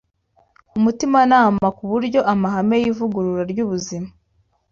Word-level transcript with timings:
umutimanama, 0.77 1.65
ku 1.77 1.83
buryo 1.91 2.19
amahame 2.33 2.75
y’ivugurura 2.83 3.43
ry’ubuzima 3.51 4.09